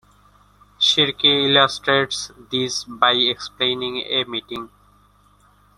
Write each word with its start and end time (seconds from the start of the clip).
Shirky 0.79 1.45
illustrates 1.45 2.31
this 2.51 2.85
by 2.85 3.11
explaining 3.11 3.97
a 3.97 4.23
meeting. 4.23 4.71